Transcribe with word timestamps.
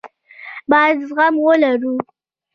بايد 0.69 0.97
زغم 1.09 1.33
ولرو. 1.45 1.95